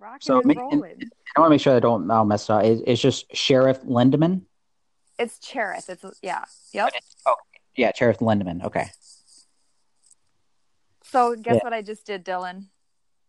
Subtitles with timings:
[0.00, 1.02] Rocking So and make- rolling.
[1.36, 2.64] I want to make sure I don't I'll mess it up.
[2.64, 4.42] It, it's just Cherith Lindeman.
[5.18, 5.88] It's Cherith.
[5.88, 6.44] It's yeah.
[6.72, 6.92] Yep.
[7.26, 7.34] Oh,
[7.76, 8.62] Yeah, Cherith Lindeman.
[8.64, 8.86] Okay,
[11.02, 11.60] So guess Yeah.
[11.64, 12.66] what I just did, Dylan?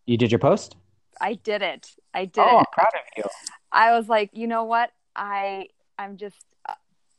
[0.06, 0.76] you did your post.
[1.20, 1.94] I did it.
[2.14, 2.58] I did oh, it.
[2.60, 3.24] I'm proud of you.
[3.70, 4.90] I was like, you know what?
[5.14, 5.68] I
[5.98, 6.36] I'm just
[6.68, 6.74] uh,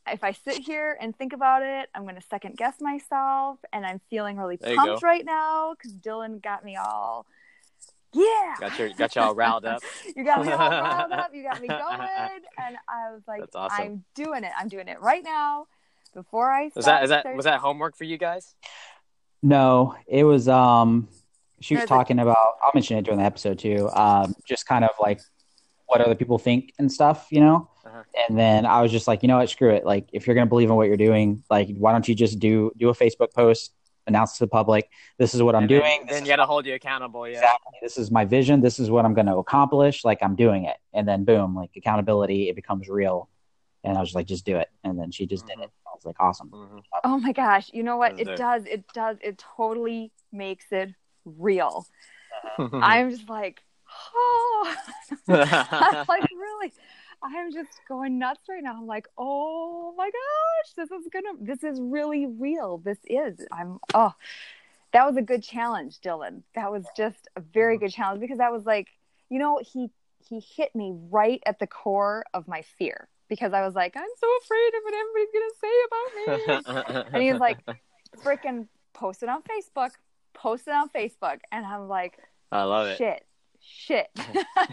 [0.08, 3.86] if I sit here and think about it, I'm going to second guess myself, and
[3.86, 7.26] I'm feeling really There pumped right now because Dylan got me all,
[8.14, 9.82] yeah, Got your got you all riled up.
[10.16, 11.80] you got me all riled up, you got me going,
[12.58, 13.80] and I was like, awesome.
[13.84, 14.52] I'm doing it.
[14.58, 15.66] I'm doing it right now
[16.14, 16.70] before I.
[16.74, 18.54] Was that is that was that homework for you guys?
[19.42, 21.08] No, it was um
[21.60, 23.88] she was There's a- talking about I'll mention it during the episode too.
[23.90, 25.20] Um just kind of like
[25.86, 27.68] what other people think and stuff, you know?
[27.84, 28.02] Uh-huh.
[28.28, 29.84] And then I was just like, you know what, screw it.
[29.84, 32.72] Like if you're gonna believe in what you're doing, like why don't you just do
[32.76, 33.72] do a Facebook post,
[34.06, 36.06] announce to the public, this is what I'm And then- doing.
[36.06, 37.26] this Then you got to hold you accountable.
[37.28, 37.34] Yeah.
[37.34, 40.76] exactly this is my vision, this is what I'm gonna accomplish, like I'm doing it.
[40.92, 43.28] And then boom, like accountability, it becomes real.
[43.84, 44.68] And I was like, just do it.
[44.84, 45.70] And then she just did it.
[45.86, 46.50] I was like, awesome.
[46.50, 46.82] Mhm.
[47.04, 47.70] Oh my gosh!
[47.72, 48.18] You know what?
[48.20, 48.36] It it.
[48.36, 48.64] does.
[48.64, 49.16] It does.
[49.20, 50.90] It totally makes it
[51.24, 51.86] real.
[52.58, 52.76] Mm-hmm.
[52.82, 53.62] I'm just like,
[54.14, 54.76] oh,
[55.28, 56.72] I'm like really.
[57.22, 58.76] I'm just going nuts right now.
[58.76, 62.78] I'm like, oh my gosh, this is gonna, this is really real.
[62.78, 63.38] This is.
[63.52, 63.78] I'm.
[63.94, 64.12] Oh,
[64.92, 66.42] that was a good challenge, Dylan.
[66.54, 68.88] That was just a very good challenge because that was like,
[69.30, 69.90] you know, he
[70.28, 74.02] he hit me right at the core of my fear because I was like, I'm
[74.18, 77.14] so afraid of what everybody's gonna say about me.
[77.14, 77.58] And he was like,
[78.22, 79.90] freaking post it on Facebook,
[80.34, 81.40] post it on Facebook.
[81.50, 82.18] And I'm like,
[82.50, 82.98] I love it.
[82.98, 83.24] shit,
[83.62, 84.08] shit.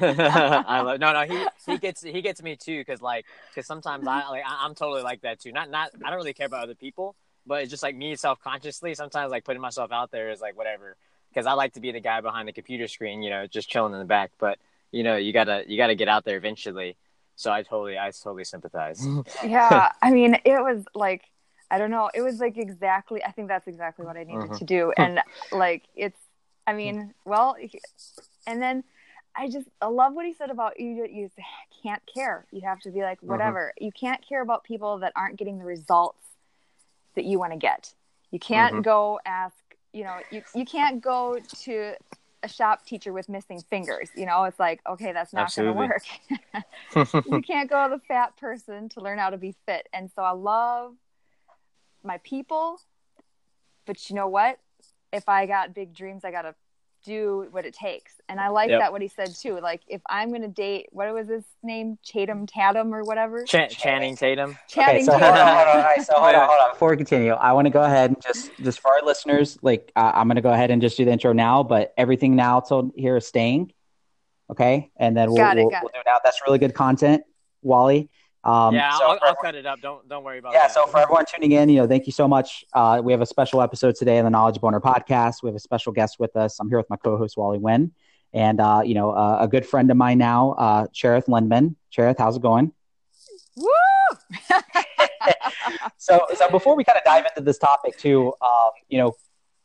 [0.02, 4.08] I love no no he he gets he gets me too because like because sometimes
[4.08, 6.64] I like I- I'm totally like that too not not I don't really care about
[6.64, 10.30] other people but it's just like me self consciously sometimes like putting myself out there
[10.32, 10.95] is like whatever
[11.30, 13.94] because I like to be the guy behind the computer screen you know just chilling
[13.94, 14.58] in the back but
[14.92, 16.95] you know you gotta you gotta get out there eventually
[17.36, 19.06] so I totally I totally sympathize
[19.45, 19.92] yeah.
[20.02, 21.23] I mean, it was like,
[21.72, 22.10] I don't know.
[22.14, 24.58] It was like exactly, I think that's exactly what I needed Mhm.
[24.58, 24.92] to do.
[24.98, 25.22] And
[25.54, 26.20] like, it's,
[26.67, 27.55] I mean, well,
[28.49, 28.83] and then
[29.36, 31.30] I just, I love what he said about you, you
[31.83, 32.45] can't care.
[32.52, 33.73] You have to be like, whatever.
[33.80, 36.26] You can't care about people that aren't getting the results
[37.15, 37.93] that you want to get.
[38.32, 38.83] You can't Mhm.
[38.83, 39.55] go ask,
[39.93, 41.93] you know, you, you can't go to
[42.42, 44.10] a shop teacher with missing fingers.
[44.15, 46.04] You know, it's like, okay, that's not going to work.
[47.26, 49.87] you can't go to the fat person to learn how to be fit.
[49.93, 50.95] And so I love
[52.04, 52.80] my people,
[53.86, 54.60] but you know what?
[55.14, 56.55] If I got big dreams, I got to
[57.05, 58.14] do what it takes.
[58.27, 58.80] And I like Yep.
[58.80, 59.60] that what he said too.
[59.60, 61.98] Like if I'm going to date, what was his name?
[62.04, 63.43] Chatham Tatum or whatever.
[63.45, 65.48] Ch- Channing Tatum Channing Okay, so hold on, Tatum.
[65.48, 65.76] hold on.
[65.77, 66.71] All right, so hold on, hold on.
[66.73, 69.92] Before we continue, I want to go ahead and just, just for our listeners, like
[69.95, 71.64] uh, I'm going to go ahead and just do the intro now.
[71.64, 73.73] But everything now till here is staying,
[74.52, 74.92] okay?
[74.98, 76.17] And then we'll Got it, we'll, got we'll do now.
[76.23, 77.23] That's really good content,
[77.61, 78.10] Wally.
[78.44, 80.61] Um, yeah so I'll, for I'll everyone- cut it up don't don't worry about yeah.
[80.61, 82.64] that So for everyone tuning in, you know, thank you so much.
[82.73, 85.44] Uh, we have a special episode today on the Knowledge Boner podcast.
[85.44, 86.60] We have a special guest with us.
[86.60, 87.92] I'm here with my co-host Wally Wynn,
[88.33, 91.76] and uh, you know, uh, a good friend of mine now, uh, Cherith Lindman.
[91.89, 92.72] Cherith, how's it going?
[93.58, 93.67] Woo!
[95.98, 99.14] so so before we kind of dive into this topic too um, you know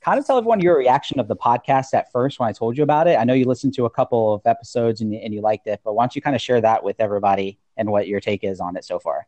[0.00, 2.82] kind of tell everyone your reaction of the podcast at first when i told you
[2.82, 5.66] about it i know you listened to a couple of episodes and and you liked
[5.66, 8.44] it but why don't you kind of share that with everybody and what your take
[8.44, 9.26] is on it so far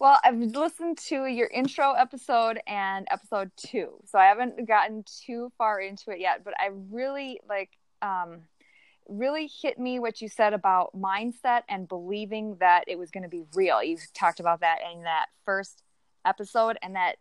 [0.00, 5.52] Well, I've listened to your intro episode and episode two, so I haven't gotten too
[5.58, 6.42] far into it yet.
[6.42, 7.68] But I really like,
[8.00, 8.48] um,
[9.08, 13.28] really hit me what you said about mindset and believing that it was going to
[13.28, 13.82] be real.
[13.82, 15.82] You talked about that in that first
[16.24, 17.16] episode, and that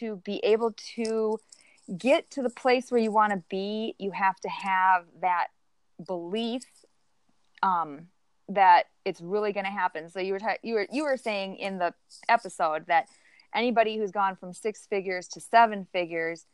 [0.00, 1.38] to be able to
[1.96, 5.48] get to the place where you want to be, you have to have that
[6.04, 6.64] belief.
[7.62, 8.08] Um,
[8.48, 10.08] that it's really going to happen.
[10.08, 11.94] So you were you were you were saying in the
[12.28, 13.08] episode that
[13.54, 16.46] anybody who's gone from six figures to seven figures,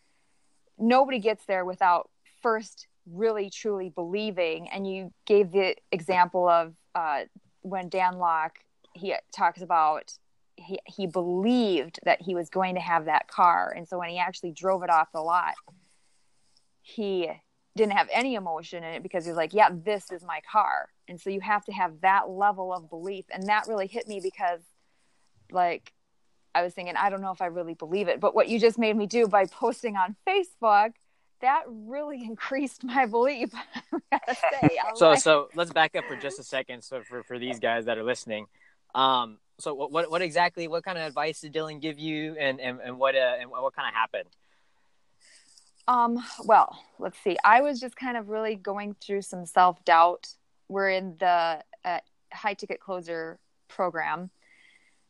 [0.78, 2.10] nobody gets there without
[2.42, 4.68] first really truly believing.
[4.68, 7.24] And you gave the example of uh,
[7.62, 8.58] when Dan Lok
[8.94, 10.12] he talks about
[10.56, 14.18] he he believed that he was going to have that car, and so when he
[14.18, 15.54] actually drove it off the lot,
[16.82, 17.30] he
[17.76, 20.88] didn't have any emotion in it because he was like, yeah, this is my car.
[21.08, 23.26] And so you have to have that level of belief.
[23.30, 24.60] And that really hit me because,
[25.50, 25.92] like,
[26.54, 28.20] I was thinking, I don't know if I really believe it.
[28.20, 30.92] But what you just made me do by posting on Facebook,
[31.40, 33.50] that really increased my belief.
[34.12, 34.78] I say.
[34.94, 37.84] So like, so let's back up for just a second so for, for these guys
[37.84, 38.46] that are listening
[38.94, 42.60] um so what, what what exactly what kind of advice did dylan give you and
[42.60, 44.28] and, and what uh, and what kind of happened
[45.90, 47.36] Um, well, let's see.
[47.44, 50.28] I was just kind of really going through some self doubt
[50.68, 51.98] We're in the uh,
[52.32, 54.30] high ticket closer program,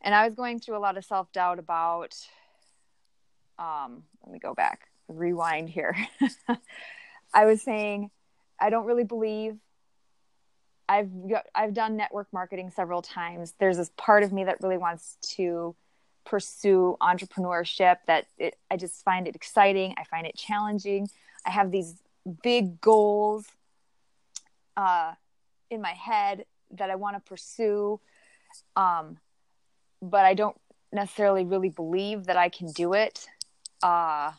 [0.00, 2.16] and I was going through a lot of self doubt about.
[3.58, 5.94] Um, let me go back, rewind here.
[7.34, 8.10] I was saying,
[8.58, 9.58] I don't really believe.
[10.88, 11.10] I've
[11.54, 13.52] I've done network marketing several times.
[13.60, 15.76] There's this part of me that really wants to
[16.24, 17.96] pursue entrepreneurship.
[18.06, 19.94] That it, I just find it exciting.
[19.98, 21.08] I find it challenging.
[21.46, 21.94] I have these
[22.42, 23.46] big goals
[24.76, 25.14] uh,
[25.70, 28.00] in my head that I want to pursue,
[28.76, 29.18] um,
[30.00, 30.56] but I don't
[30.92, 33.26] necessarily really believe that I can do it.
[33.82, 34.32] Uh,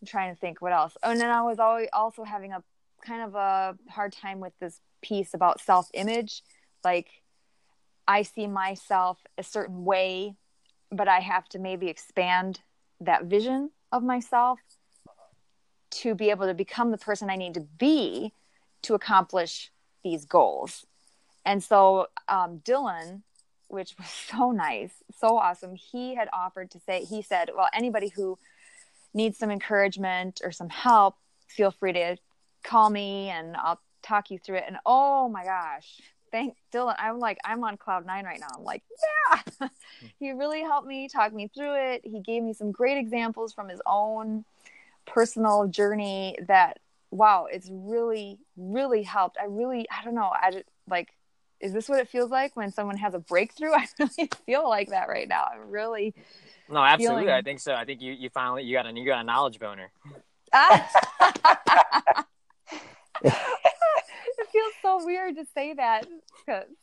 [0.00, 0.96] I'm trying to think what else.
[1.02, 2.62] Oh, and then I was always also having a
[3.04, 6.42] kind of a hard time with this piece about self image.
[6.84, 7.08] Like,
[8.10, 10.34] I see myself a certain way,
[10.90, 12.58] but I have to maybe expand
[13.00, 14.58] that vision of myself
[15.90, 18.32] to be able to become the person I need to be
[18.82, 19.70] to accomplish
[20.02, 20.84] these goals.
[21.46, 23.22] And so um, Dylan,
[23.68, 28.08] which was so nice, so awesome, he had offered to say, he said, well, anybody
[28.08, 28.36] who
[29.14, 31.14] needs some encouragement or some help,
[31.46, 32.16] feel free to
[32.64, 34.64] call me and I'll talk you through it.
[34.66, 36.00] And oh my gosh,
[36.30, 36.94] thank Dylan.
[36.98, 38.48] I'm like, I'm on cloud nine right now.
[38.56, 38.82] I'm like,
[39.30, 39.68] yeah,
[40.18, 42.02] he really helped me talk me through it.
[42.04, 44.44] He gave me some great examples from his own
[45.06, 46.78] personal journey that
[47.10, 49.36] wow, it's really, really helped.
[49.40, 51.08] I really, I don't know, I just, like,
[51.60, 53.72] is this what it feels like when someone has a breakthrough?
[53.72, 55.44] I really feel like that right now.
[55.52, 56.14] I'm really.
[56.68, 57.24] No, absolutely.
[57.24, 57.34] Feeling...
[57.34, 57.74] I think so.
[57.74, 59.90] I think you, you finally you got a you got a knowledge boner.
[64.52, 66.06] feels so weird to say that.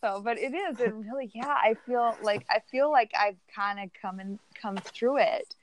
[0.01, 0.79] So, but it is.
[0.79, 1.47] It really, yeah.
[1.47, 5.55] I feel like I feel like I've kind of come and come through it.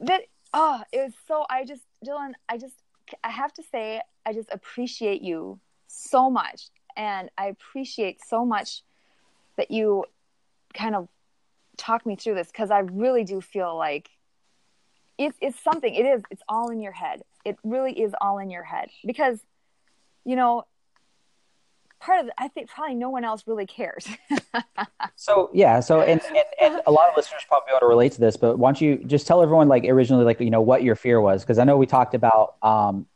[0.00, 0.22] That
[0.52, 1.46] oh, it was so.
[1.48, 2.32] I just Dylan.
[2.48, 2.74] I just
[3.22, 6.68] I have to say, I just appreciate you so much.
[6.96, 8.82] And I appreciate so much
[9.56, 10.04] that you
[10.74, 11.08] kind of
[11.76, 14.10] talk me through this because I really do feel like
[15.18, 17.22] it's, it's something, it is, it's all in your head.
[17.44, 19.38] It really is all in your head because,
[20.24, 20.64] you know,
[22.04, 24.06] part of the, I think probably no one else really cares.
[25.16, 28.20] so yeah, so and, and, and a lot of listeners probably want to relate to
[28.20, 30.96] this, but why don't you just tell everyone like originally like you know what your
[30.96, 33.06] fear was because I know we talked about um,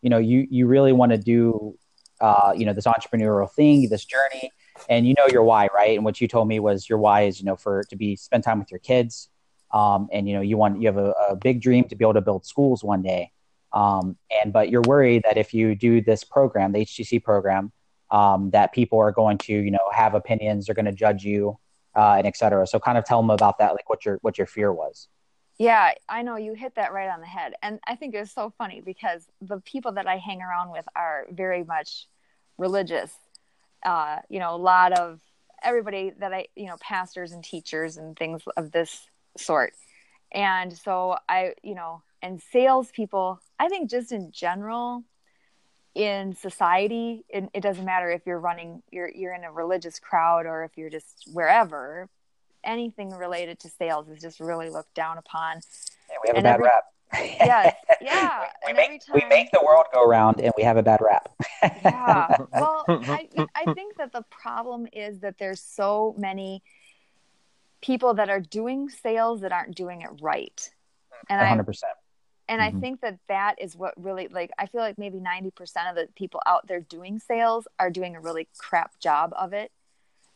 [0.00, 1.76] you know you you really want to do
[2.20, 4.52] uh, you know this entrepreneurial thing, this journey,
[4.88, 5.96] and you know your why, right?
[5.96, 8.44] And what you told me was your why is you know for to be spend
[8.44, 9.28] time with your kids,
[9.74, 12.14] um, and you know you want you have a, a big dream to be able
[12.14, 13.32] to build schools one day.
[13.72, 17.72] Um, and but you're worried that if you do this program, the HTC program,
[18.10, 21.58] um, that people are going to you know have opinions they're going to judge you
[21.96, 24.46] uh, and etc so kind of tell them about that like what your what your
[24.46, 25.08] fear was.
[25.58, 27.54] Yeah i know you hit that right on the head.
[27.62, 31.26] And i think it's so funny because the people that i hang around with are
[31.30, 32.06] very much
[32.58, 33.12] religious.
[33.84, 35.20] Uh, you know a lot of
[35.62, 39.72] everybody that i you know pastors and teachers and things of this sort.
[40.32, 45.04] And so i you know and salespeople i think just in general
[45.96, 50.44] in society it, it, doesn't matter if you're running you're you're in a religious crowd
[50.44, 52.06] or if you're just wherever
[52.62, 55.60] anything related to sales is just really looked down upon.
[56.10, 56.84] Yeah, we have and a bad every, rap.
[57.14, 58.44] Yes yeah.
[58.66, 61.00] We, we make, time, we make the world go round and we have a bad
[61.00, 61.30] rap.
[61.62, 62.36] Yeah.
[62.52, 66.62] Well I, I think that the problem is that there's so many
[67.80, 70.70] people that are doing sales that aren't doing it right.
[71.30, 71.86] And 100% I,
[72.48, 72.76] and mm-hmm.
[72.76, 75.52] i think that that is what really like i feel like maybe 90%
[75.88, 79.70] of the people out there doing sales are doing a really crap job of it.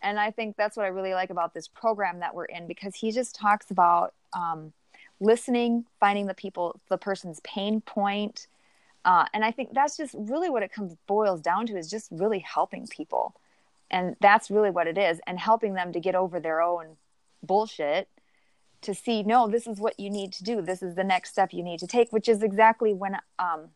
[0.02, 2.95] And i think that's what i really like about this program that we're in because
[2.95, 4.73] he just talks about um,
[5.21, 8.47] listening finding the people the person's pain point.
[9.05, 12.09] Uh, and i think that's just really what it comes boils down to is just
[12.11, 13.35] really helping people.
[13.93, 16.97] And that's really what it is and helping them to get over their own
[17.43, 18.09] bullshit
[18.82, 20.62] to see no this is what you need to do.
[20.62, 23.68] This is the next step you need to take which is exactly when um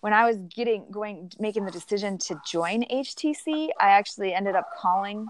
[0.00, 4.68] when i was getting going making the decision to join htc i actually ended up
[4.76, 5.28] calling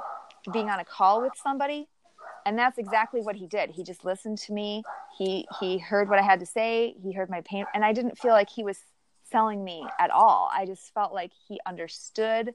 [0.52, 1.88] being on a call with somebody
[2.45, 3.71] and that's exactly what he did.
[3.71, 4.83] He just listened to me.
[5.16, 6.95] He he heard what i had to say.
[7.02, 8.78] He heard my pain and i didn't feel like he was
[9.31, 10.50] selling me at all.
[10.52, 12.54] I just felt like he understood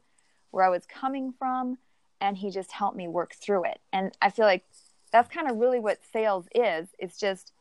[0.52, 1.78] where i was coming from
[2.20, 3.80] and he just helped me work through it.
[3.94, 4.66] And i feel like
[5.12, 6.88] that's kind of really what sales is.
[7.00, 7.52] It's just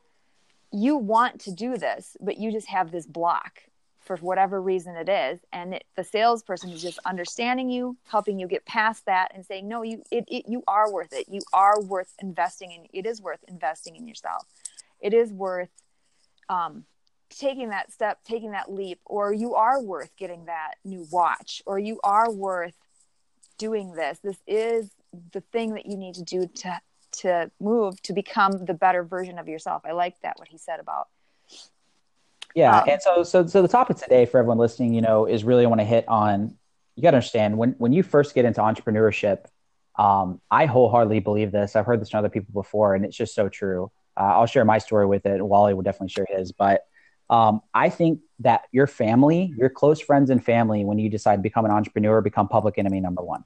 [0.73, 3.63] you want to do this but you just have this block
[4.01, 8.47] for whatever reason it is and it, the salesperson is just understanding you helping you
[8.47, 11.27] get past that and saying no you it, it, you are worth it.
[11.29, 14.45] You are worth investing in it is worth investing in yourself.
[15.01, 15.71] It is worth
[16.49, 16.85] um,
[17.31, 21.79] taking that step, taking that leap, or you are worth getting that new watch, or
[21.79, 22.75] you are worth
[23.59, 24.19] doing this.
[24.19, 24.91] This is
[25.33, 26.81] the thing that you need to do to
[27.17, 29.83] to move to become the better version of yourself.
[29.85, 31.09] I like that what he said about
[32.57, 35.45] yeah, Um, and so so so the topic today for everyone listening, you know, is
[35.45, 36.57] really I want to hit on.
[36.95, 39.45] You got to understand when when you first get into entrepreneurship.
[39.99, 41.77] Um, I wholeheartedly believe this.
[41.77, 43.93] I've heard this from other people before, and it's just so true.
[44.17, 45.33] Uh, I'll share my story with it.
[45.33, 46.87] And Wally will definitely share his, but
[47.29, 51.43] um, I think that your family, your close friends and family, when you decide to
[51.43, 53.45] become an entrepreneur, become public enemy number one.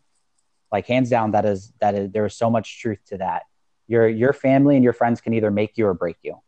[0.71, 3.43] Like hands down, that is that is there is so much truth to that.
[3.91, 6.41] Your your family and your friends can either make you or break you.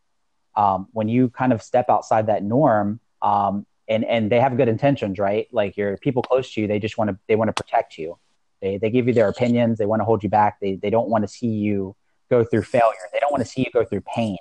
[0.54, 4.68] Um, when you kind of step outside that norm um, and and they have good
[4.68, 5.48] intentions right?
[5.52, 8.18] Like your people close to you they just want to they want to protect you.
[8.60, 11.08] They, they give you their opinions they want to hold you back they, they don't
[11.08, 11.96] want to see you
[12.30, 14.38] go through failure they don't want to see you go through pain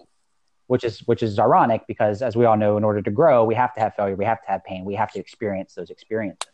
[0.67, 3.55] which is which is ironic because as we all know in order to grow we
[3.55, 6.47] have to have failure we have to have pain we have to experience those experiences.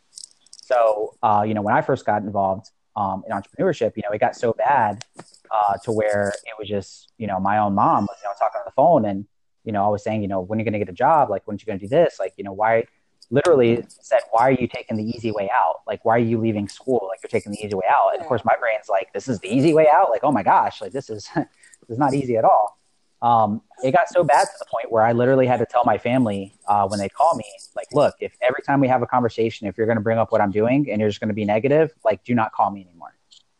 [0.49, 4.19] So uh, you know when i first got involved um, in entrepreneurship you know it
[4.19, 5.03] got so bad
[5.51, 8.59] uh, to where it was just you know my own mom was you know talking
[8.59, 9.25] on the phone and
[9.67, 11.29] you know, I was saying, you know, when are you going to get a job?
[11.29, 12.19] Like, when are you going to do this?
[12.19, 12.85] Like, you know, why?
[13.29, 15.81] Literally said, why are you taking the easy way out?
[15.85, 17.09] Like, why are you leaving school?
[17.09, 18.13] Like, you're taking the easy way out.
[18.13, 20.09] And of course, my brain's like, this is the easy way out.
[20.09, 21.45] Like, oh my gosh, like this is this
[21.89, 22.79] is not easy at all.
[23.21, 25.97] Um, it got so bad to the point where I literally had to tell my
[25.97, 27.43] family uh, when they call me,
[27.75, 30.31] like, look, if every time we have a conversation, if you're going to bring up
[30.31, 32.85] what I'm doing and you're just going to be negative, like, do not call me
[32.85, 33.16] anymore.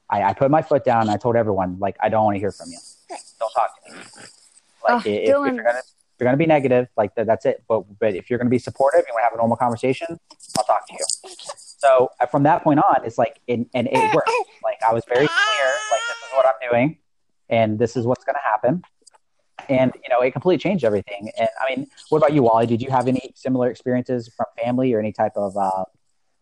[0.09, 1.01] I, I put my foot down.
[1.01, 2.77] And I told everyone, like, I don't want to hear from you.
[3.39, 3.99] Don't talk to me.
[3.99, 4.25] Like,
[4.89, 5.81] Oh, if, if you're gonna
[6.19, 7.63] you're going to be negative, like that, that's it.
[7.67, 10.19] But but if you're going to be supportive, you want to have a normal conversation,
[10.57, 11.29] I'll talk to you.
[11.77, 14.31] So uh, from that point on, it's like, it, and it worked.
[14.63, 16.97] Like I was very clear, like this is what I'm doing,
[17.49, 18.81] and this is what's going to happen.
[19.69, 21.29] And you know, it completely changed everything.
[21.37, 22.65] And I mean, what about you, Wally?
[22.65, 25.85] Did you have any similar experiences from family or any type of uh,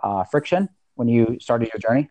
[0.01, 2.10] uh, friction when you started your journey?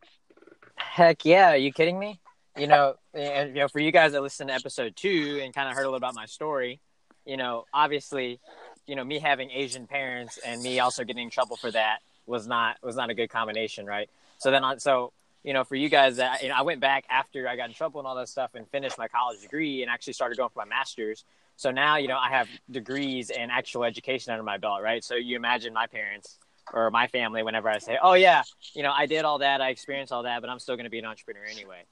[0.94, 1.50] Heck yeah!
[1.50, 2.20] Are you kidding me?
[2.56, 5.68] You know, and you know, for you guys that listened to episode two and kind
[5.68, 6.78] of heard a little about my story,
[7.26, 8.38] you know, obviously,
[8.86, 12.46] you know, me having Asian parents and me also getting in trouble for that was
[12.46, 14.08] not was not a good combination, right?
[14.38, 17.06] So then, on, so you know, for you guys, that you know, I went back
[17.10, 19.90] after I got in trouble and all that stuff and finished my college degree and
[19.90, 21.24] actually started going for my master's.
[21.56, 25.02] So now, you know, I have degrees and actual education under my belt, right?
[25.02, 26.38] So you imagine my parents
[26.73, 28.42] or my family whenever I say, "Oh yeah,
[28.75, 30.90] you know, I did all that, I experienced all that, but I'm still going to
[30.90, 31.85] be an entrepreneur anyway."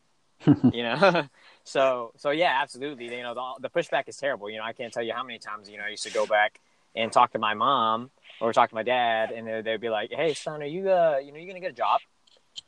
[0.72, 1.26] you know
[1.64, 4.92] so so yeah absolutely you know the, the pushback is terrible you know i can't
[4.92, 6.58] tell you how many times you know i used to go back
[6.94, 8.10] and talk to my mom
[8.40, 11.18] or talk to my dad and they'd, they'd be like hey son are you uh
[11.22, 12.00] you know you gonna get a job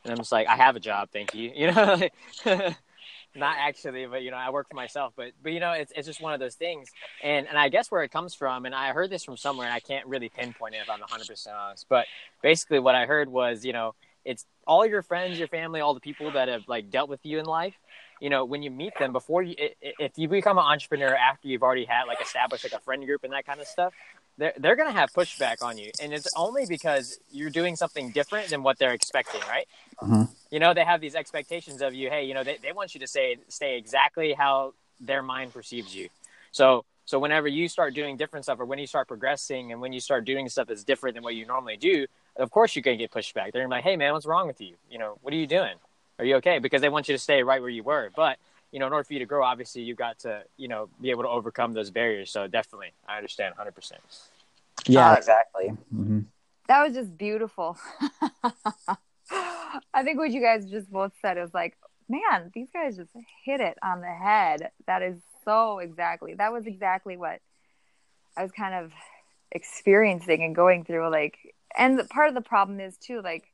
[0.04, 2.00] and i'm just like i have a job thank you you know
[3.36, 6.06] not actually but you know i work for myself but but you know it's, it's
[6.06, 6.90] just one of those things
[7.22, 9.74] and and i guess where it comes from and i heard this from somewhere and
[9.74, 12.06] i can't really pinpoint it if i'm 100% honest but
[12.42, 16.00] basically what i heard was you know it's all your friends, your family, all the
[16.00, 17.74] people that have like dealt with you in life.
[18.20, 21.62] You know, when you meet them before you, if you become an entrepreneur after you've
[21.62, 23.92] already had like established like a friend group and that kind of stuff,
[24.38, 28.48] they're they're gonna have pushback on you, and it's only because you're doing something different
[28.48, 29.66] than what they're expecting, right?
[30.00, 30.28] Mhm.
[30.54, 32.08] You know, they have these expectations of you.
[32.10, 35.92] Hey, you know, they they want you to say stay exactly how their mind perceives
[35.96, 36.08] you.
[36.52, 39.92] So so whenever you start doing different stuff, or when you start progressing, and when
[39.92, 42.06] you start doing stuff that's different than what you normally do,
[42.36, 43.50] of course you're gonna get pushed back.
[43.52, 44.76] They're gonna be like, "Hey, man, what's wrong with you?
[44.88, 45.74] You know, what are you doing?
[46.20, 48.10] Are you okay?" Because they want you to stay right where you were.
[48.14, 48.38] But
[48.70, 51.10] you know, in order for you to grow, obviously you've got to, you know, be
[51.10, 52.30] able to overcome those barriers.
[52.30, 53.74] So definitely, I understand 100.
[53.74, 54.02] percent
[54.86, 55.66] Yeah, Uh, exactly.
[55.90, 56.20] hmm
[56.68, 57.76] that was just beautiful.
[59.30, 61.76] I think what you guys just both said is like,
[62.08, 63.10] man, these guys just
[63.44, 64.70] hit it on the head.
[64.86, 66.34] That is so exactly.
[66.34, 67.40] That was exactly what
[68.36, 68.92] I was kind of
[69.50, 71.08] experiencing and going through.
[71.10, 71.38] Like,
[71.76, 73.44] and part of the problem is too, like,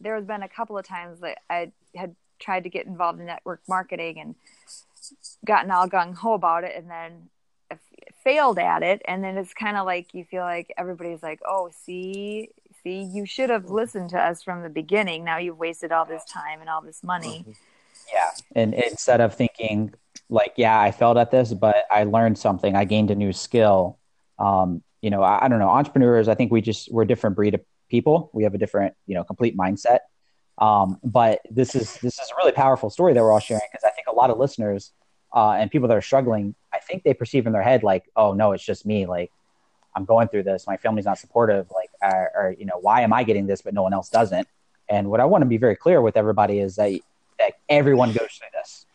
[0.00, 3.26] there has been a couple of times that I had tried to get involved in
[3.26, 4.34] network marketing and
[5.44, 7.28] gotten all gung ho about it, and then
[8.24, 9.02] failed at it.
[9.06, 12.50] And then it's kind of like you feel like everybody's like, "Oh, see,
[12.82, 15.24] see, you should have listened to us from the beginning.
[15.24, 17.44] Now you've wasted all this time and all this money."
[18.12, 18.30] Yeah.
[18.54, 19.94] And instead of thinking
[20.28, 23.98] like, yeah, I failed at this, but I learned something, I gained a new skill.
[24.38, 25.68] Um, you know, I, I don't know.
[25.68, 28.30] Entrepreneurs, I think we just we're a different breed of people.
[28.32, 29.98] We have a different, you know, complete mindset.
[30.58, 33.84] Um, but this is this is a really powerful story that we're all sharing because
[33.84, 34.92] I think a lot of listeners
[35.34, 38.32] uh, and people that are struggling, I think they perceive in their head like, oh
[38.32, 39.06] no, it's just me.
[39.06, 39.32] Like
[39.94, 40.66] I'm going through this.
[40.66, 41.70] My family's not supportive.
[41.74, 44.48] Like, or, or you know, why am I getting this but no one else doesn't?
[44.88, 46.92] And what I want to be very clear with everybody is that
[47.38, 48.86] that everyone goes through this.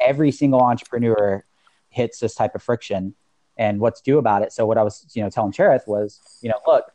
[0.00, 1.44] Every single entrepreneur
[1.90, 3.14] hits this type of friction.
[3.56, 4.52] and what to do about it.
[4.52, 6.92] So what I was, you know, telling Cherith was, you know, look,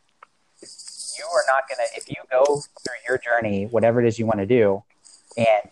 [0.60, 4.38] you are not gonna if you go through your journey, whatever it is you want
[4.38, 4.82] to do,
[5.36, 5.70] and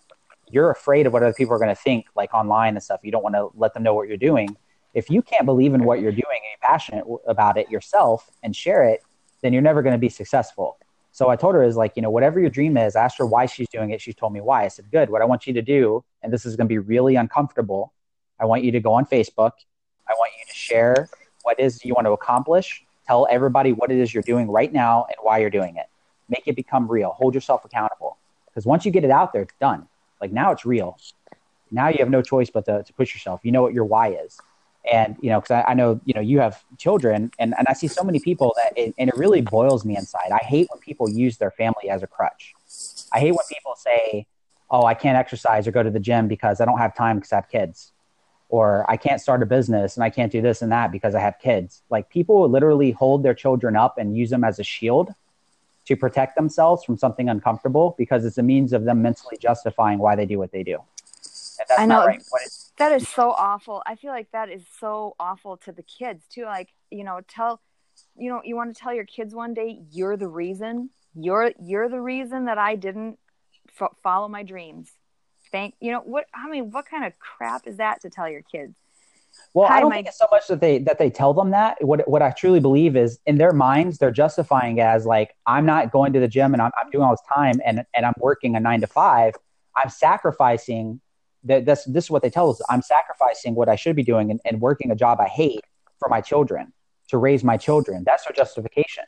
[0.49, 3.00] you're afraid of what other people are to think, like online and stuff.
[3.04, 4.56] You don't want to let them know what you're doing.
[4.94, 8.54] If you can't believe in what you're doing and you're passionate about it yourself and
[8.54, 9.02] share it,
[9.42, 10.78] then you're never going to be successful.
[11.12, 13.47] So I told her is like, you know, whatever your dream is, asked her why
[13.47, 14.00] she's doing it.
[14.00, 14.64] She told me why.
[14.64, 15.11] I said, good.
[15.11, 17.92] What I want you to do, and this is going to be really uncomfortable.
[18.38, 19.52] I want you to go on Facebook.
[20.09, 21.09] I want you to share
[21.42, 22.85] what is you want to accomplish.
[23.06, 25.87] Tell everybody what it is you're doing right now and why you're doing it.
[26.28, 27.11] Make it become real.
[27.11, 28.16] Hold yourself accountable.
[28.47, 29.88] Because once you get it out there, it's done.
[30.20, 30.97] Like now it's real.
[31.73, 33.40] Now you have no choice but to, to push yourself.
[33.42, 34.38] You know what your why is
[34.90, 37.73] and you know because I, I, know you know you have children and, and i
[37.73, 40.80] see so many people that it, and it really boils me inside i hate when
[40.80, 42.54] people use their family as a crutch
[43.12, 44.26] i hate when people say
[44.70, 47.32] oh i can't exercise or go to the gym because i don't have time because
[47.32, 47.92] i have kids
[48.49, 51.20] or i can't start a business and i can't do this and that because i
[51.20, 55.14] have kids like people literally hold their children up and use them as a shield
[55.87, 60.14] to protect themselves from something uncomfortable because it's a means of them mentally justifying why
[60.14, 60.78] they do what they do
[61.78, 62.06] I know.
[62.06, 62.23] Right.
[62.80, 63.82] That is so awful.
[63.87, 66.44] I feel like that is so awful to the kids too.
[66.44, 67.60] Like, you know, tell,
[68.16, 70.88] you know, you want to tell your kids one day you're the reason.
[71.14, 73.18] You're you're the reason that I didn't
[73.78, 74.90] f- follow my dreams.
[75.52, 76.70] Thank you know what I mean.
[76.70, 78.75] What kind of crap is that to tell your kids?
[79.52, 79.96] Well, Hi, I don't my...
[79.96, 81.84] think it's so much that they that they tell them that.
[81.84, 85.92] What what I truly believe is in their minds they're justifying as like I'm not
[85.92, 88.56] going to the gym and I'm, I'm doing all this time and and I'm working
[88.56, 89.34] a nine to five.
[89.76, 91.02] I'm sacrificing
[91.44, 92.61] that this this is what they tell us.
[92.68, 95.64] I'm sacrificing what I should be doing and, and working a job I hate
[95.99, 96.73] for my children
[97.09, 98.04] to raise my children.
[98.04, 99.04] That's their justification.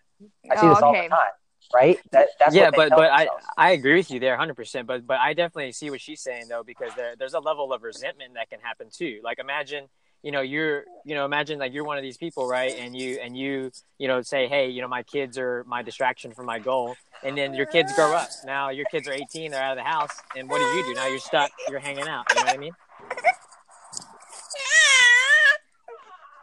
[0.50, 1.30] I see oh, this all the time.
[1.72, 1.98] Right?
[2.10, 4.86] That, that's yeah, but but I, I agree with you there, hundred percent.
[4.86, 7.82] But but I definitely see what she's saying though, because there there's a level of
[7.82, 9.20] resentment that can happen too.
[9.22, 9.88] Like imagine
[10.22, 13.18] you know you're you know imagine like you're one of these people right and you
[13.22, 16.58] and you you know say hey you know my kids are my distraction from my
[16.58, 19.84] goal and then your kids grow up now your kids are 18 they're out of
[19.84, 22.44] the house and what do you do now you're stuck you're hanging out you know
[22.44, 22.72] what i mean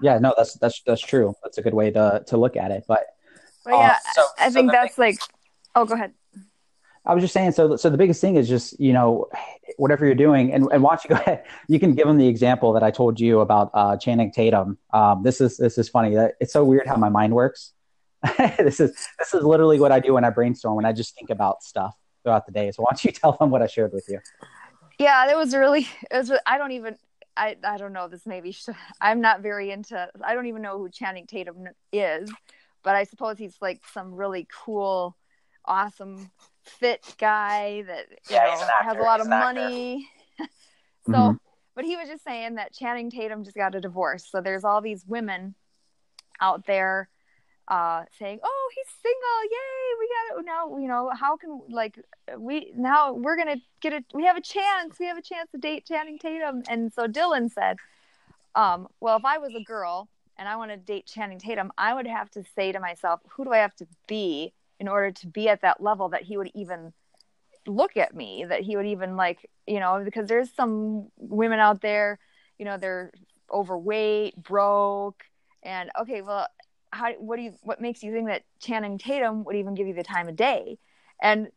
[0.01, 2.83] yeah no that's that's that's true that's a good way to to look at it
[2.87, 3.05] but
[3.65, 5.19] well, yeah uh, so, i think that's thing, like
[5.75, 6.13] oh go ahead
[7.05, 9.27] I was just saying, so so the biggest thing is just you know
[9.77, 12.73] whatever you're doing, and and watch you go ahead, you can give them the example
[12.73, 14.77] that I told you about uh, Channing Tatum.
[14.93, 16.15] Um, this is this is funny.
[16.39, 17.73] It's so weird how my mind works.
[18.57, 21.29] this is this is literally what I do when I brainstorm when I just think
[21.29, 22.71] about stuff throughout the day.
[22.71, 24.19] So why don't you tell them what I shared with you?
[24.97, 25.87] Yeah, it was really.
[26.11, 26.31] It was.
[26.45, 26.97] I don't even.
[27.37, 28.07] I I don't know.
[28.07, 28.55] This maybe.
[29.01, 30.09] I'm not very into.
[30.23, 32.31] I don't even know who Channing Tatum is,
[32.83, 35.15] but I suppose he's like some really cool,
[35.63, 36.29] awesome
[36.63, 40.09] fit guy that yeah, know, has a lot he's of money.
[41.05, 41.37] so, mm-hmm.
[41.73, 44.27] but he was just saying that Channing Tatum just got a divorce.
[44.29, 45.55] So there's all these women
[46.41, 47.07] out there
[47.69, 49.43] uh, saying, "Oh, he's single!
[49.43, 49.95] Yay!
[49.99, 50.77] We got it now.
[50.77, 51.99] You know, how can like
[52.37, 54.05] we now we're gonna get it?
[54.13, 54.97] We have a chance.
[54.99, 57.77] We have a chance to date Channing Tatum." And so Dylan said,
[58.55, 61.93] um, "Well, if I was a girl." And I want to date Channing Tatum, I
[61.93, 65.27] would have to say to myself, who do I have to be in order to
[65.27, 66.93] be at that level that he would even
[67.67, 71.81] look at me that he would even like you know because there's some women out
[71.81, 72.17] there
[72.57, 73.11] you know they're
[73.51, 75.23] overweight broke
[75.63, 76.47] and okay well
[76.91, 79.93] how what do you what makes you think that channing tatum would even give you
[79.93, 80.77] the time of day
[81.21, 81.49] and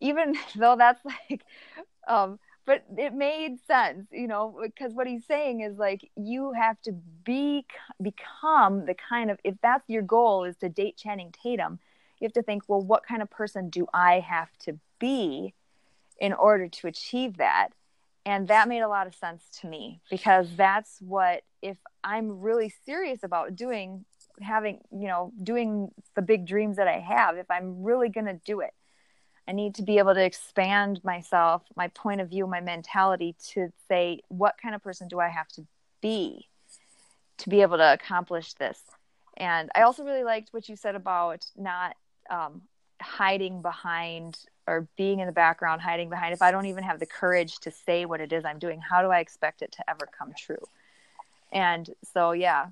[0.00, 1.42] even though that's like
[2.06, 6.80] um but it made sense you know because what he's saying is like you have
[6.82, 6.92] to
[7.24, 7.64] be
[8.00, 11.78] become the kind of if that's your goal is to date channing tatum
[12.20, 15.54] you have to think, well, what kind of person do I have to be
[16.20, 17.68] in order to achieve that?
[18.26, 22.72] And that made a lot of sense to me because that's what, if I'm really
[22.84, 24.04] serious about doing,
[24.40, 28.40] having, you know, doing the big dreams that I have, if I'm really going to
[28.44, 28.72] do it,
[29.46, 33.72] I need to be able to expand myself, my point of view, my mentality to
[33.88, 35.66] say, what kind of person do I have to
[36.02, 36.48] be
[37.38, 38.80] to be able to accomplish this?
[39.36, 41.96] And I also really liked what you said about not
[42.28, 42.62] um,
[43.00, 47.06] hiding behind or being in the background, hiding behind, if I don't even have the
[47.06, 50.06] courage to say what it is I'm doing, how do I expect it to ever
[50.18, 50.62] come true?
[51.50, 52.66] And so, yeah,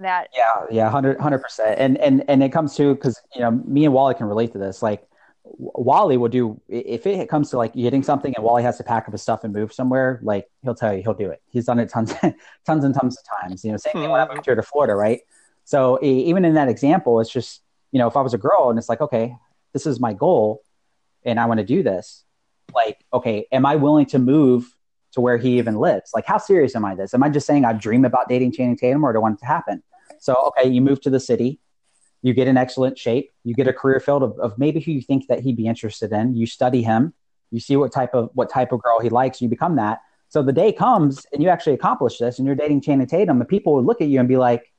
[0.00, 0.28] that.
[0.34, 1.78] Yeah, yeah, hundred, hundred percent.
[1.78, 4.58] And, and, and it comes to, cause you know, me and Wally can relate to
[4.58, 4.82] this.
[4.82, 5.06] Like
[5.44, 9.06] Wally will do, if it comes to like getting something and Wally has to pack
[9.06, 11.42] up his stuff and move somewhere, like he'll tell you, he'll do it.
[11.50, 12.12] He's done it tons,
[12.66, 14.34] tons and tons of times, you know, same thing when I hmm.
[14.34, 15.20] moved here to Florida, right?
[15.64, 18.78] So even in that example, it's just, you know, if I was a girl and
[18.78, 19.36] it's like, okay,
[19.72, 20.62] this is my goal
[21.24, 22.24] and I want to do this,
[22.74, 24.74] like, okay, am I willing to move
[25.12, 26.10] to where he even lives.
[26.14, 27.14] Like, how serious am I this?
[27.14, 29.40] Am I just saying I dream about dating Channing Tatum or do I want it
[29.40, 29.82] to happen?
[30.18, 31.60] So, okay, you move to the city,
[32.22, 35.02] you get in excellent shape, you get a career field of, of maybe who you
[35.02, 37.12] think that he'd be interested in, you study him,
[37.50, 40.00] you see what type of what type of girl he likes, you become that.
[40.28, 43.48] So the day comes and you actually accomplish this and you're dating Channing Tatum, and
[43.48, 44.72] people would look at you and be like,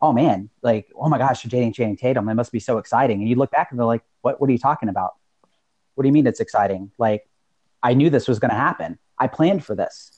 [0.00, 2.28] oh man, like, oh my gosh, you're dating Channing Tatum.
[2.28, 3.20] It must be so exciting.
[3.20, 5.14] And you look back and they're like, what, what are you talking about?
[5.94, 6.92] What do you mean it's exciting?
[6.98, 7.28] Like,
[7.82, 8.98] I knew this was going to happen.
[9.18, 10.10] I planned for this.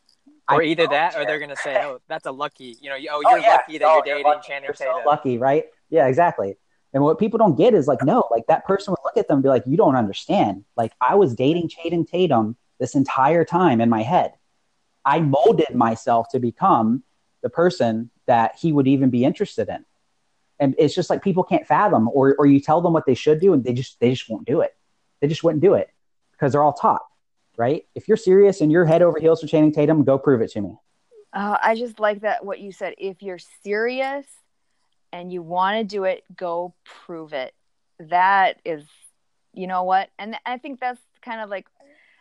[0.50, 3.22] Or I either that, or they're gonna say, "Oh, that's a lucky." You know, oh,
[3.26, 3.50] Oh, you're yeah.
[3.52, 4.48] lucky that Oh, you're dating lucky.
[4.48, 5.02] Channing You're so Tatum.
[5.06, 5.64] lucky, right?
[5.90, 6.56] Yeah, exactly.
[6.94, 9.36] And what people don't get is like, no, like that person would look at them
[9.36, 10.64] and be like, you don't understand.
[10.76, 14.32] Like I was dating Channing Tatum this entire time in my head.
[15.04, 17.02] I molded myself to become
[17.42, 19.84] the person that he would even be interested in.
[20.58, 23.38] And it's just like people can't fathom, or or you tell them what they should
[23.38, 24.74] do, and they just they just won't do it.
[25.20, 25.88] They just wouldn't do it
[26.32, 27.02] because they're all taught,
[27.58, 27.84] right?
[27.94, 30.60] If you're serious and you're head over heels for Channing Tatum, go prove it to
[30.60, 30.76] me.
[31.32, 32.94] Uh, I just like that what you said.
[32.96, 34.26] If you're serious
[35.12, 37.52] and you want to do it, go prove it.
[37.98, 38.84] That is,
[39.52, 40.08] you know what?
[40.18, 41.66] And I think that's kind of like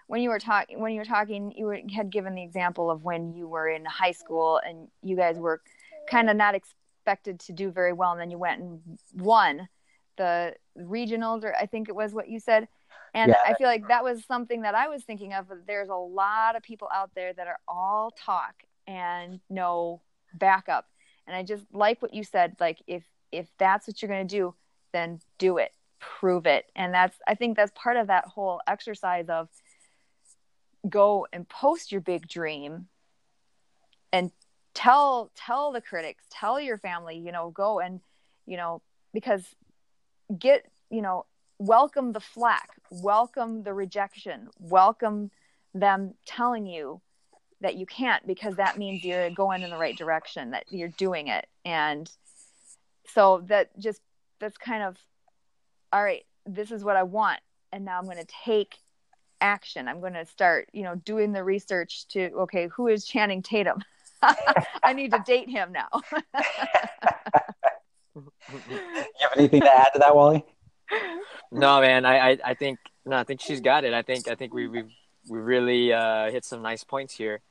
[0.08, 0.80] when you were talking.
[0.82, 3.86] When you were talking, you were, had given the example of when you were in
[3.86, 5.62] high school and you guys were
[6.10, 8.82] kind of not expected to do very well, and then you went and
[9.14, 9.70] won
[10.18, 12.68] the regionals, or I think it was what you said.
[13.18, 13.38] And Yeah.
[13.44, 15.48] I feel like that was something that I was thinking of.
[15.66, 18.54] There's a lot of people out there that are all talk
[18.86, 20.02] and no
[20.36, 20.86] backup.
[21.26, 22.56] And I just like what you said.
[22.60, 24.54] Like if if that's what you're going to do,
[24.94, 26.66] then do it, prove it.
[26.76, 29.50] And that's I think that's part of that whole exercise of
[30.88, 32.88] go and post your big dream
[34.14, 34.32] and
[34.76, 38.00] tell tell the critics, tell your family, you know, go and
[38.46, 39.44] you know because
[40.38, 41.26] get you know
[41.60, 45.32] welcome the flack, welcome the rejection, welcome
[45.74, 47.02] them telling you
[47.62, 51.28] that you can't because that means you're going in the right direction that you're doing
[51.28, 51.48] it.
[51.66, 52.10] And
[53.08, 54.02] so that just
[54.40, 54.98] that's kind of
[55.92, 57.40] all right this is what i want.
[57.72, 58.76] And now i'm going to take
[59.42, 59.88] action.
[59.88, 63.84] I'm going to start you know doing the research to okay who is channing tatum?
[64.84, 65.90] I need to date him now.
[68.70, 68.82] You
[69.22, 70.44] have anything to add to that, Wally?
[71.52, 73.94] No, man, I, I, I think no, I think she's got it.
[73.94, 74.84] I think I think we we
[75.30, 77.42] we really uh, hit some nice points here.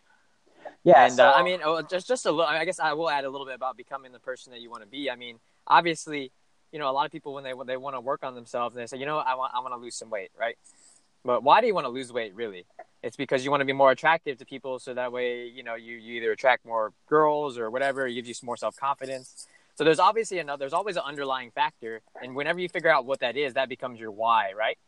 [0.85, 1.05] Yeah.
[1.05, 2.47] and so- uh, I mean, oh, just just a little.
[2.47, 4.83] I guess I will add a little bit about becoming the person that you want
[4.83, 5.11] to be.
[5.11, 6.33] I mean, obviously,
[6.73, 8.75] you know, a lot of people when they when they want to work on themselves,
[8.75, 10.57] they say, you know, I want I want to lose some weight, right?
[11.25, 12.67] But why do you want to lose weight, really?
[13.03, 15.75] It's because you want to be more attractive to people, so that way, you know,
[15.75, 18.07] you, you either attract more girls or whatever.
[18.07, 19.47] It gives you some more self confidence.
[19.77, 20.61] So there's obviously another.
[20.61, 24.01] There's always an underlying factor, and whenever you figure out what that is, that becomes
[24.01, 24.79] your why, right?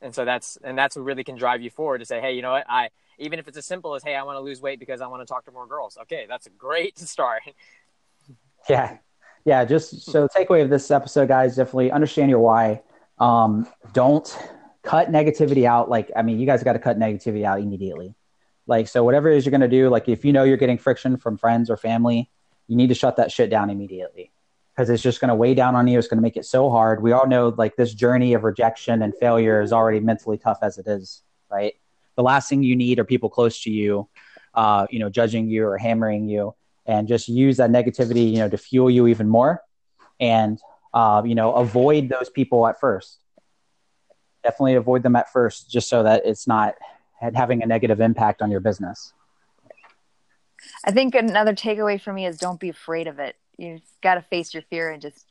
[0.00, 2.42] And so that's and that's what really can drive you forward to say, hey, you
[2.42, 4.78] know what, I even if it's as simple as, hey, I want to lose weight
[4.78, 5.96] because I want to talk to more girls.
[6.02, 7.42] Okay, that's a great start.
[8.68, 8.98] Yeah.
[9.44, 9.64] Yeah.
[9.64, 12.82] Just so takeaway of this episode, guys, definitely understand your why.
[13.18, 14.36] Um, don't
[14.82, 15.88] cut negativity out.
[15.88, 18.14] Like, I mean, you guys got to cut negativity out immediately.
[18.66, 20.78] Like, so whatever it is you're going to do, like if you know you're getting
[20.78, 22.30] friction from friends or family,
[22.68, 24.30] you need to shut that shit down immediately
[24.74, 25.98] because it's just going to weigh down on you.
[25.98, 27.02] It's going to make it so hard.
[27.02, 30.78] We all know like this journey of rejection and failure is already mentally tough as
[30.78, 31.74] it is, right?
[32.16, 34.08] The last thing you need are people close to you,
[34.54, 36.54] uh, you know, judging you or hammering you
[36.86, 39.62] and just use that negativity, you know, to fuel you even more
[40.20, 40.58] and,
[40.94, 43.18] uh, you know, avoid those people at first.
[44.42, 46.74] Definitely avoid them at first, just so that it's not
[47.34, 49.12] having a negative impact on your business.
[50.84, 54.22] I think another takeaway for me is don't be afraid of it you got to
[54.22, 55.26] face your fear and just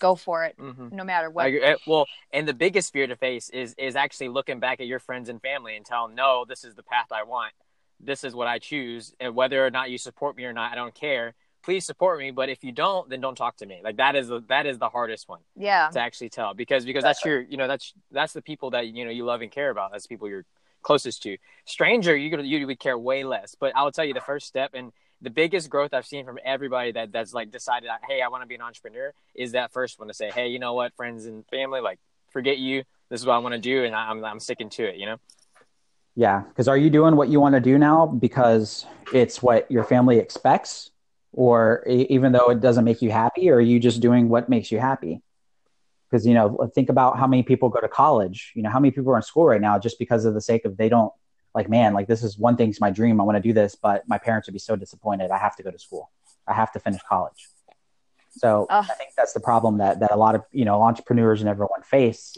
[0.00, 0.94] go for it Mm-hmm.
[0.94, 1.50] no matter what I.
[1.50, 5.00] Eh, Well, and the biggest fear to face is is actually looking back at your
[5.00, 7.52] friends and family and telling, no, this is the path I want.
[8.00, 10.76] This is what I choose, and whether or not you support me or not, I
[10.76, 11.34] don't care.
[11.64, 13.80] Please support me, but if you don't, then don't talk to me.
[13.82, 17.02] Like that is the that is the hardest one yeah to actually tell because because
[17.02, 19.70] that's your you know that's that's the people that you know you love and care
[19.70, 19.90] about.
[19.90, 20.44] That's the people you're
[20.82, 21.36] closest to.
[21.64, 23.54] Stranger, you you would care way less.
[23.58, 26.92] But I'll tell you the first step and the biggest growth I've seen from everybody
[26.92, 30.08] that that's like decided, hey, I want to be an entrepreneur, is that first one
[30.08, 31.98] to say, hey, you know what, friends and family, like
[32.30, 32.84] forget you.
[33.10, 34.96] This is what I want to do, and I'm I'm sticking to it.
[34.96, 35.16] You know.
[36.14, 39.84] Yeah, because are you doing what you want to do now because it's what your
[39.84, 40.90] family expects,
[41.32, 44.72] or even though it doesn't make you happy, or are you just doing what makes
[44.72, 45.22] you happy?
[46.10, 48.52] Because you know, think about how many people go to college.
[48.54, 50.64] You know, how many people are in school right now just because of the sake
[50.64, 51.12] of they don't
[51.54, 53.20] like, man, like this is one thing's my dream.
[53.20, 55.30] I want to do this, but my parents would be so disappointed.
[55.30, 56.10] I have to go to school.
[56.46, 57.48] I have to finish college.
[58.30, 58.66] So.
[58.70, 61.82] I think that's the problem that that a lot of you know entrepreneurs and everyone
[61.82, 62.36] face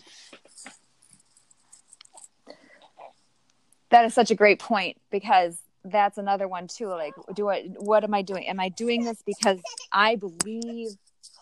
[3.90, 6.88] That is such a great point because that's another one too.
[6.88, 7.64] Like, do I?
[7.78, 8.46] What am I doing?
[8.46, 9.60] Am I doing this because
[9.92, 10.90] I believe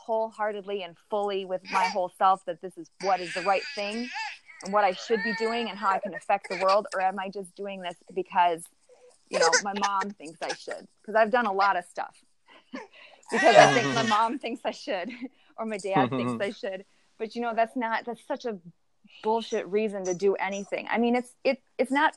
[0.08, 4.08] wholeheartedly and fully with my whole self that this is what is the right thing
[4.64, 7.18] and what I should be doing and how I can affect the world, or am
[7.18, 8.62] I just doing this because
[9.28, 10.88] you know my mom thinks I should?
[11.02, 12.16] Because I've done a lot of stuff
[13.30, 15.10] because I think my mom thinks I should
[15.58, 16.86] or my dad thinks I should.
[17.18, 18.56] But you know, that's not that's such a
[19.22, 20.88] bullshit reason to do anything.
[20.90, 22.16] I mean, it's it it's not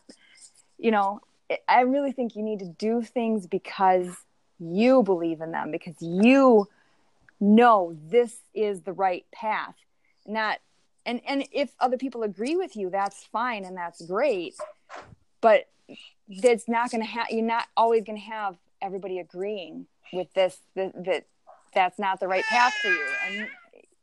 [0.77, 4.15] you know, it, I really think you need to do things because
[4.59, 6.69] you believe in them because you
[7.41, 9.75] know this is the right path.
[10.25, 10.59] Not
[11.05, 14.55] and and if other people agree with you, that's fine and that's great.
[15.41, 15.67] But
[16.41, 20.57] that's not going to have you're not always going to have everybody agreeing with this
[20.75, 21.25] that, that
[21.73, 23.47] that's not the right path for you and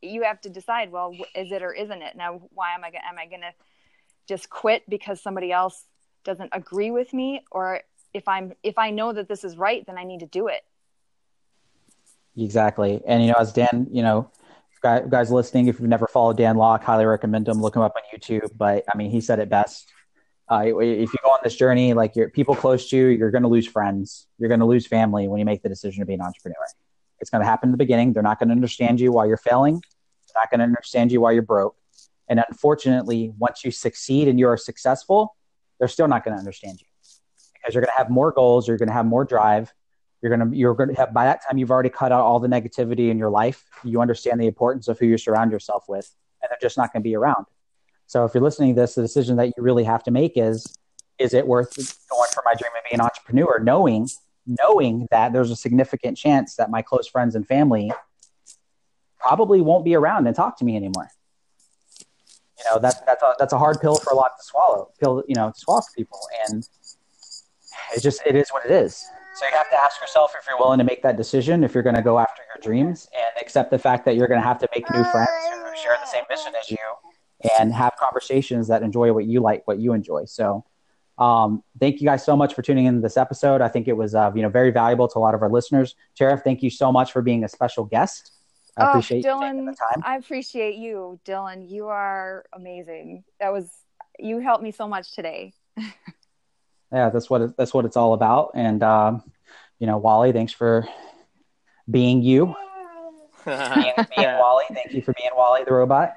[0.01, 3.17] you have to decide well is it or isn't it now why am i am
[3.17, 3.53] i going to
[4.27, 5.85] just quit because somebody else
[6.23, 7.81] doesn't agree with me or
[8.13, 10.61] if i'm if i know that this is right then i need to do it
[12.43, 14.29] exactly and you know as dan you know
[14.81, 18.01] guys listening if you've never followed dan lok highly recommend him look him up on
[18.17, 19.87] youtube but i mean he said it best
[20.51, 23.43] uh, if you go on this journey like you're people close to you you're going
[23.43, 26.13] to lose friends you're going to lose family when you make the decision to be
[26.13, 26.55] an entrepreneur
[27.19, 28.13] it's going to happen in the beginning.
[28.13, 29.73] They're not going to understand you while you're failing.
[29.73, 31.75] They're not going to understand you while you're broke.
[32.27, 35.35] And unfortunately, once you succeed and you are successful,
[35.79, 36.87] they're still not going to understand you
[37.53, 38.67] because you're going to have more goals.
[38.67, 39.73] You're going to have more drive.
[40.21, 43.09] You're to you're to have by that time you've already cut out all the negativity
[43.09, 43.63] in your life.
[43.83, 47.01] You understand the importance of who you surround yourself with, and they're just not going
[47.01, 47.45] to be around.
[48.07, 50.65] So if you're listening to this, the decision that you really have to make is:
[51.19, 51.75] is it worth
[52.09, 54.09] going for my dream of being an entrepreneur, knowing
[54.45, 57.91] knowing that there's a significant chance that my close friends and family
[59.19, 61.09] probably won't be around and talk to me anymore.
[62.57, 64.91] You know, that's that's a that's a hard pill for a lot to swallow.
[64.99, 66.67] Pill, you know, to swallow for people, and
[67.95, 69.05] it just it is what it is.
[69.39, 71.83] So you have to ask yourself if you're willing to make that decision, if you're
[71.83, 74.59] going to go after your dreams, and accept the fact that you're going to have
[74.59, 76.77] to make new friends who share the same mission as you,
[77.57, 80.25] and have conversations that enjoy what you like, what you enjoy.
[80.25, 80.65] So
[81.17, 83.61] um, thank you guys so much for tuning in to this episode.
[83.61, 85.95] I think it was uh, you know very valuable to a lot of our listeners.
[86.15, 88.33] Cherith, thank you so much for being a special guest.
[88.75, 89.73] I oh, appreciate Dylan,
[90.03, 91.69] I appreciate you, Dylan.
[91.69, 93.23] You are amazing.
[93.39, 93.71] That was
[94.19, 95.53] you helped me so much today.
[96.91, 98.51] yeah, that's what it, that's what it's all about.
[98.55, 99.23] And um,
[99.79, 100.87] you know, Wally, thanks for
[101.89, 102.55] being you.
[103.45, 106.15] being, being Wally, thank you for being Wally the robot.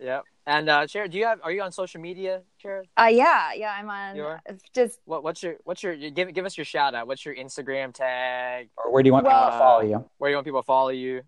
[0.00, 0.24] Yep.
[0.46, 1.40] And uh, Sharon, do you have?
[1.42, 2.84] Are you on social media, Sharon?
[2.98, 4.14] Uh, yeah, yeah, I'm on.
[4.14, 4.42] You are?
[4.74, 5.22] Just what?
[5.24, 5.56] What's your?
[5.64, 5.96] What's your?
[5.96, 7.06] Give give us your shout out.
[7.06, 8.68] What's your Instagram tag?
[8.76, 10.10] Or where do you want well, people to follow you?
[10.18, 11.22] Where do you want people to follow you?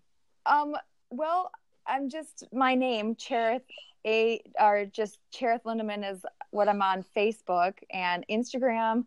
[0.45, 0.75] Um.
[1.09, 1.49] Well,
[1.87, 3.63] I'm just my name, Cherith
[4.07, 9.05] A, or just Cherith Lindemann is what I'm on Facebook and Instagram.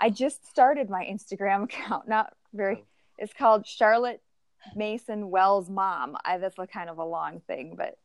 [0.00, 2.08] I just started my Instagram account.
[2.08, 2.84] Not very.
[3.18, 4.22] It's called Charlotte
[4.74, 6.16] Mason Wells Mom.
[6.24, 7.98] I that's a kind of a long thing, but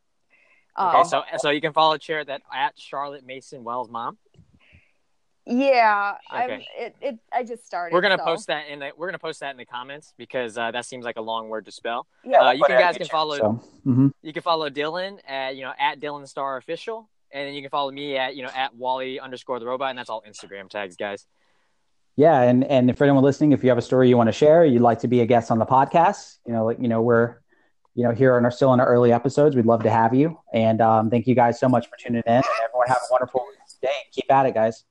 [0.79, 4.17] Okay, um, so so you can follow Cherith at Charlotte Mason Wells mom.
[5.45, 6.65] Yeah, okay.
[6.77, 7.93] It, it, I just started.
[7.93, 8.23] We're gonna so.
[8.23, 11.03] post that in the we're gonna post that in the comments because uh, that seems
[11.03, 12.07] like a long word to spell.
[12.23, 13.37] Yeah, uh, you can, guys can follow.
[13.37, 13.63] So.
[13.85, 14.07] Mm-hmm.
[14.21, 17.69] You can follow Dylan at you know at Dylan Star Official, and then you can
[17.69, 20.95] follow me at you know at Wally underscore the robot, and that's all Instagram tags,
[20.95, 21.27] guys.
[22.15, 24.63] Yeah, and and for anyone listening, if you have a story you want to share,
[24.63, 27.41] you'd like to be a guest on the podcast, you know, like you know, we're
[27.95, 29.55] you know, here in our still in our early episodes.
[29.55, 30.39] We'd love to have you.
[30.53, 32.41] And um, thank you guys so much for tuning in.
[32.63, 33.45] Everyone have a wonderful
[33.81, 33.89] day.
[34.11, 34.83] Keep at it, guys.